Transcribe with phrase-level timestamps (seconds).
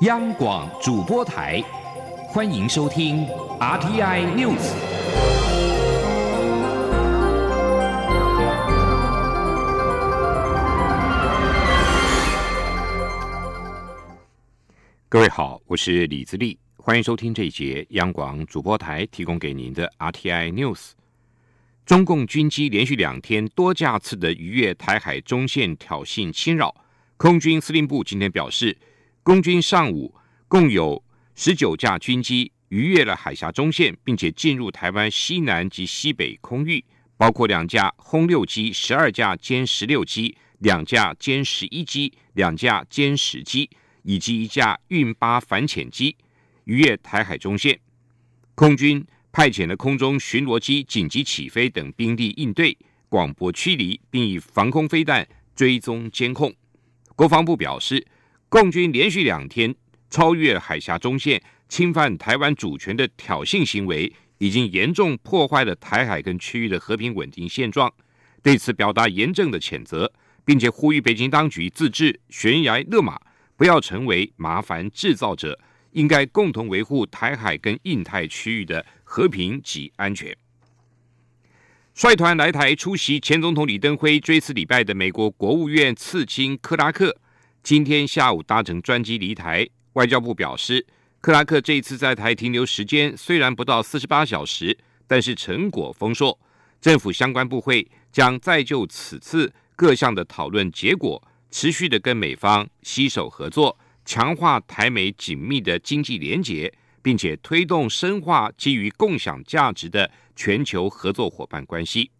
[0.00, 1.58] 央广主播台，
[2.28, 3.26] 欢迎收听
[3.58, 4.74] RTI News。
[15.08, 20.90] 各位好，我是李自立，欢迎收听这一节央广主播台提供给您的 RTI News。
[21.86, 26.74] 中共军机连续两天多架次的逾越台海中线挑衅侵扰，
[27.16, 28.76] 空军司令部今天表示，
[29.26, 30.14] 共军上午
[30.46, 31.02] 共有
[31.34, 36.84] 十九架军机逾越了海峡中线，并且进入台湾西南及西北空域，
[37.16, 43.68] 包括两架轰六机、十二架歼十六机、两架歼十一机、两架歼十机
[44.04, 46.16] 以及一架运八反潜机
[46.62, 47.80] 逾越台海中线，
[48.54, 49.04] 空军。
[49.32, 56.54] 派遣了空中巡逻机紧急起飞等兵力应对，广播驱离，并以防空飞弹追踪监控。
[57.16, 58.06] 国防部表示，
[58.48, 59.74] 共军连续两天
[60.08, 67.92] 超越海峡中线，侵犯台湾主权的挑衅行为，已经严重破坏了台海跟区域的和平稳定现状，
[68.42, 70.12] 对此表达严正的谴责，
[70.44, 73.20] 并且呼吁北京当局自治、悬崖勒马，
[73.56, 75.58] 不要成为麻烦制造者。
[75.92, 80.36] 应该共同维护台海跟印太区域的和平及安全。
[81.94, 87.16] 率团来台出席前总统李登辉追思礼拜的美国国务院次卿克拉克，
[87.66, 89.68] 今天下午搭乘专机离台。
[89.94, 90.86] 外交部表示，
[91.20, 94.78] 克拉克这一次在台停留时间虽然不到四十八小时，
[95.08, 96.38] 但是成果丰硕。
[96.80, 103.76] 政府相关部会将再就此次各项的讨论结果，持续的跟美方携手合作。
[104.04, 106.72] 强化台美紧密的经济联结，
[107.02, 112.12] 并且推动深化基于共享价值的全球合作伙伴关系。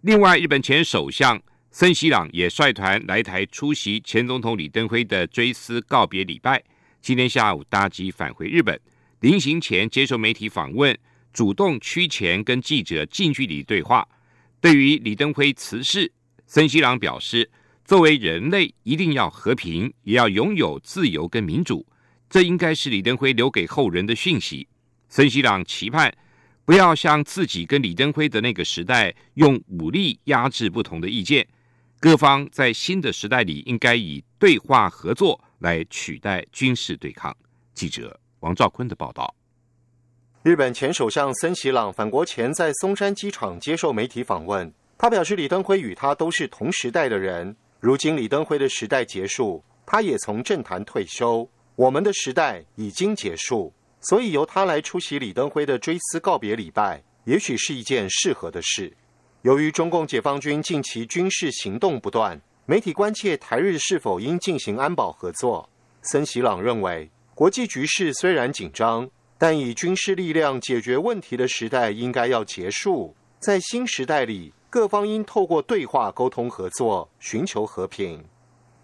[0.00, 1.40] 另外，日本前首相
[1.78, 6.64] 森喜朗也率团来台出席前总统李登辉的追思告别礼拜。
[7.02, 8.80] 今天下午搭机返回日本，
[9.20, 10.96] 临行前接受媒体访问，
[11.34, 14.08] 主动趋前跟记者近距离对话。
[14.58, 16.10] 对于李登辉辞世，
[16.46, 17.50] 森喜朗表示。
[17.84, 21.86] 作为人类，一定要和平，也要拥有自由跟民主。
[22.30, 24.66] 这应该是李登辉留给后人的讯息。
[25.10, 26.10] 森西朗期盼
[26.64, 31.46] 不要像自己跟李登辉的那个时代，用武力压制不同的意见。
[31.98, 37.34] 各方在新的时代里，应该以对话合作来取代军事对抗。
[37.74, 39.34] 记者王兆坤的报道。
[40.42, 47.56] 日本前首相森喜朗返国前，在松山机场接受媒体访问，他表示李登辉与他都是同时代的人。
[47.80, 58.94] 如今李登辉的时代结束，他也从政坛退休，我们的时代已经结束，所以由他来出席李登辉的追思告别礼拜，也许是一件适合的事。
[59.46, 65.70] 由于中共解放军近期军事行动不断，媒体关切台日是否应进行安保合作。
[66.02, 69.08] 森喜朗认为，国际局势虽然紧张，
[69.38, 74.52] 但以军事力量解决问题的时代应该要结束，在新时代里。
[74.68, 78.24] 各方应透过对话沟通合作，寻求和平。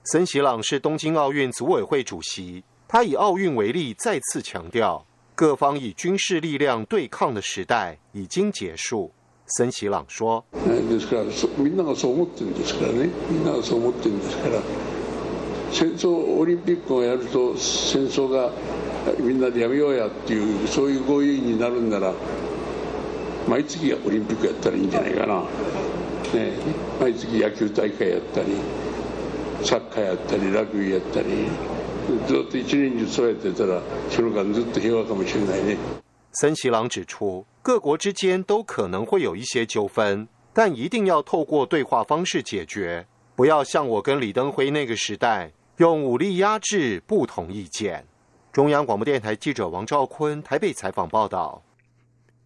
[0.04, 9.12] 森喜朗是东京奥运组委会主席，他以奥运为例，再次强调，各方以军事力量对抗的时代已经结束。
[9.51, 10.44] 森喜朗说：“
[10.89, 11.23] ですから
[11.57, 14.61] みんながそう思ってるんですからね、みんながそう思ってるんですから、
[15.72, 18.51] 戦争オリンピックをやると戦争が
[19.19, 22.13] みんなでやめようやっていうそういう合意になるんなら。”
[23.47, 26.51] 毎月オリンピックやったらいいんじゃないかな、ね、
[27.00, 28.47] 毎月野球大会やったり
[29.63, 31.28] サッカーやったりラグビーやったり
[32.28, 35.78] ずっと一年中そうやってたらその間ずっと平和かもしれないね。
[36.33, 43.06] 森喜朗指出， 各国之间都可能会有一些纠纷，但一定要透过对话方式解决，
[43.36, 48.04] 不要像我跟李登辉那个时代用武力压制不同意见。
[48.52, 51.62] 中央广播电台记者王兆坤台北采访报道。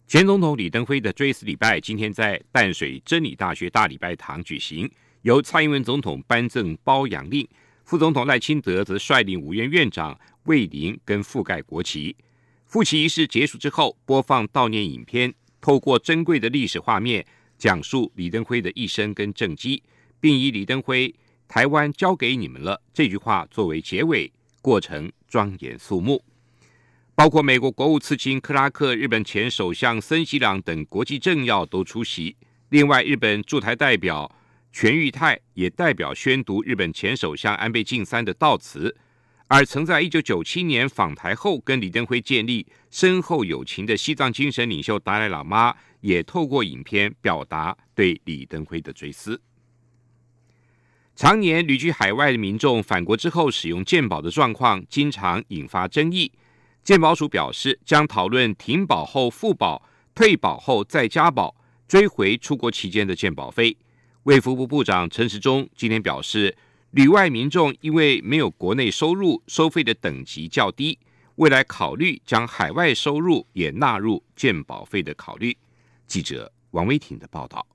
[0.07, 4.87] 前总统李登辉的追思礼拜今天在淡水真理大学大礼拜堂举行，
[5.23, 7.45] 由蔡英文总统颁赠褒扬令，
[7.85, 12.15] 副总统赖清德则率领五院院长魏林跟覆盖国旗。
[12.67, 17.25] 复旗仪式结束之后，播放悼念影片，透过珍贵的历史画面，
[17.57, 19.81] 讲述李登辉的一生跟政绩，
[20.19, 21.15] 并以李登辉
[21.47, 24.29] “台湾交给你们了”这句话作为结尾，
[24.61, 26.21] 过程庄严肃穆。
[27.15, 32.35] 包括美国国务次卿克拉克、日本前首相森喜朗等国际政要都出席。
[32.67, 34.29] 另外，日本驻台代表
[34.73, 38.93] 全玉泰也代表宣读日本前首相安倍晋三的悼词。
[39.49, 49.41] 而曾在一九九七年访台后跟李登辉建立深厚友情的西藏精神领袖达赖喇嘛，也透过影片表达对李登辉的追思。
[51.15, 56.31] 常年旅居海外的民众返国之后使用健保的状况，经常引发争议。
[56.83, 61.55] 健保署表示，将讨论停保后复保、退保后再加保、
[61.87, 63.77] 追回出国期间的健保费。
[64.23, 66.55] 卫福部部长陈时中今天表示，
[66.97, 70.97] 旅外民众因为没有国内收入，收费的等级较低，
[71.35, 75.55] 未来考虑将海外收入也纳入健保费的考虑。
[76.07, 77.67] 记者王威婷的报道。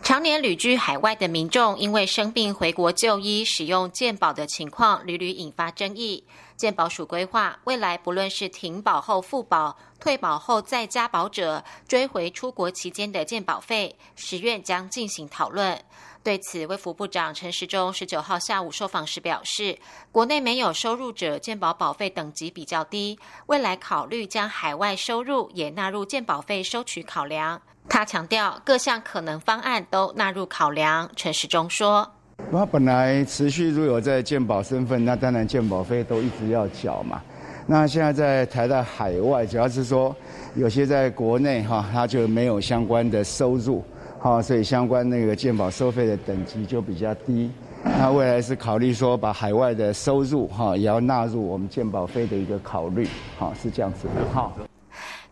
[0.00, 6.24] 常年旅居海外的民众，因为生病回国就医使用健保的情况，屡屡引发争议。
[6.62, 15.76] 健保署规划，未来不论是停保后复保、退保后再加保者，追回出国期间的健保费，十院将进行讨论。
[16.22, 19.76] 对此，卫福部长陈时中十九号下午受访时表示，
[20.12, 27.60] 国内没有收入者健保保费等级比较低，未来考虑将海外收入也纳入健保费收取考量。
[27.88, 31.10] 他强调，各项可能方案都纳入考量。
[31.16, 32.14] 陈时中说
[32.58, 37.20] ：“他本来持续如有在健保身份，那当然健保费都一直要缴嘛。
[37.66, 40.14] 那现在在台在海外，主要是说
[40.54, 43.82] 有些在国内哈，他就没有相关的收入，
[44.18, 47.50] 哈，所以相关那个健保收费的等级就比较低。
[47.84, 53.08] 那未来是考虑说，把海外的收入哈也要纳入我们健保费的一个考虑，
[53.38, 54.52] 哈，是这样子的，哈。”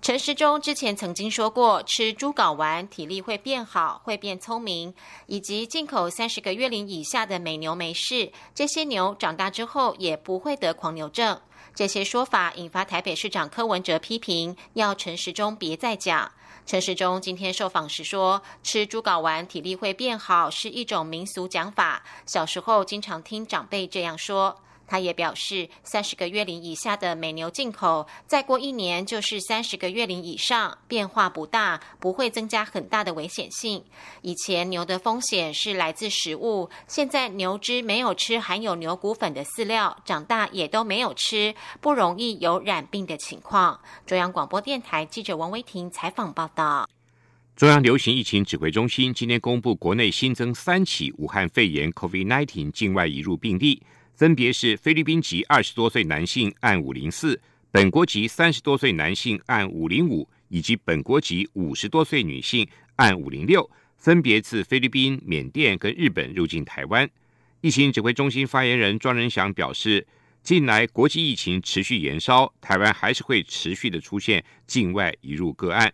[0.02, 4.94] 陈时中之前曾经说过，吃猪睾丸体力会变好，会变聪明，
[5.26, 11.38] 以及进口三十个月龄以下的美牛没事，这些牛长大之后也不会得狂牛症。
[11.74, 16.32] 这些说法引发台北市长柯文哲批评，要陈时中别再讲。
[16.64, 24.62] 陈时中今天受访时说，吃猪睾丸体力会变好是一种民俗讲法，小时候经常听长辈这样说。
[24.90, 33.84] 他也表示，三十个月龄以下的美牛进口，再过一年就是三十个月龄以上，变化不大，不会增加很大的危险性。
[34.22, 43.80] 以前牛的风险是来自食物，现在牛只没有吃含有牛骨粉的饲料，长大也都没有吃，不容易有染病的情况。
[44.04, 46.90] 中央广播电台记者王威婷采访报道。
[47.54, 53.80] 中央流行疫情指挥中心今天公布，国内新增三起武汉肺炎 （COVID-19） 境外移入病例。
[54.20, 57.40] 分别是菲律宾籍二十多岁男性按五零四，
[57.70, 67.08] 本国籍三十多岁男性按五零五，以及本国籍五十多岁女性按五零六，分别自菲律宾、缅甸跟日本入境台湾。
[67.62, 70.06] 疫情指挥中心发言人庄仁祥表示，
[70.42, 75.90] 近来国际疫情持续延烧，台湾还是会持续的出现境外移入个案。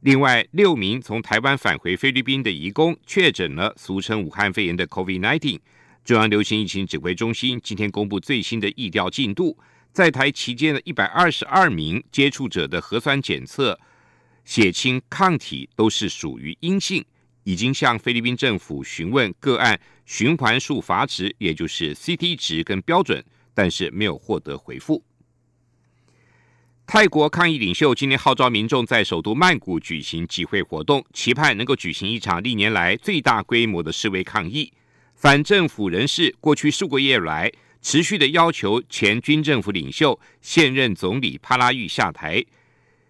[0.00, 5.60] 另外，六名从台湾返回菲律宾的移工确诊了俗称武汉肺炎的 COVID-19。
[6.04, 9.58] 中央流行疫情指挥中心今天公布最新的疫调进度，
[9.90, 13.80] 在台期间的一百二十二名接触者的核酸检测
[14.44, 17.02] 血清抗体都是属于阴性，
[17.44, 23.24] 已经向菲律宾政府询问个案循环数阀值，也就是 CT 值跟标准，
[23.54, 25.02] 但是没有获得回复。
[26.86, 34.70] 泰国抗议领袖今天号召民众在首都曼谷举行集会活动，期盼能够举行一场历年来最大规模的示威抗议。
[35.14, 37.50] 反政府人士过去数个月来，
[37.80, 42.44] 持续的要求前军政府领袖、现任总理帕拉育下台、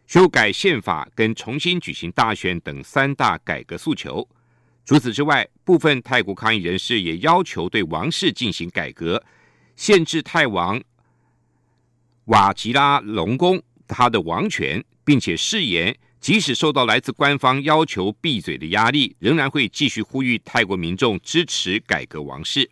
[0.06, 4.28] 修改宪法跟重新举行大选等三大改革诉求。
[4.84, 9.22] 除此之外，部分泰国抗议人士也要求对王室进行改革，
[9.74, 10.80] 限制泰王
[12.26, 15.96] 瓦吉拉隆功他的王权，并且誓言。
[16.24, 22.70] 即使受到来自官方要求闭嘴的压力，仍然会继续呼吁泰国民众支持改革王室。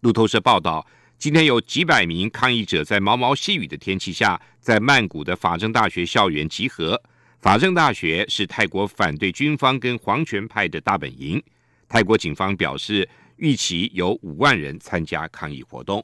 [0.00, 0.86] 路透社报道，
[1.18, 6.98] 今天有几百名抗议者在毛毛细雨的天气下，在曼谷的法政大学校园集合。
[7.38, 11.42] 法政大学是泰国反对军方跟皇权派的大本营。
[11.86, 16.02] 泰国警方表示，预期有五万人参加抗议活动。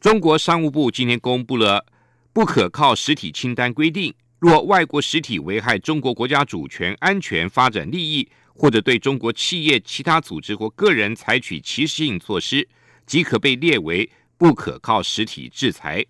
[0.00, 1.84] 中国商务部今天公布了
[2.32, 4.14] 不可靠实体清单规定。
[4.46, 12.68] 若外国实体危害中国国家主权、安全、发展利益，或者对中国企业、其他组织或个人采取歧视性措施，
[13.04, 16.06] 即可被列为不可靠实体制裁。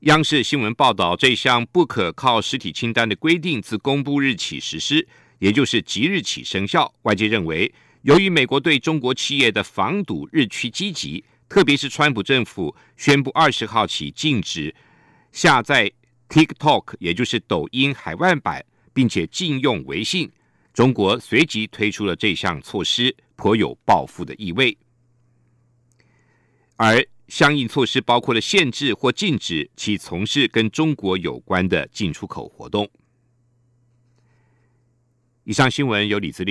[0.00, 5.08] 央视新闻报道，这项不可靠实体清单的规定自公布日起实施，
[5.38, 6.92] 也就是即日起生效。
[7.04, 7.72] 外界认为，
[8.02, 14.74] 由于美国对中国企业的防堵日趋积极，特别是川普政府宣布二十号起禁止
[15.30, 15.90] 下载。
[16.32, 20.32] TikTok，也就是抖音海外版，并且禁用微信，
[20.72, 24.78] 中国随即推出了这项措施，颇有报复的意味。
[26.76, 32.90] 而相应措施包括了限制或禁止其从事跟中国有关的进出口活动。
[35.44, 36.40] 以上新闻由李自力。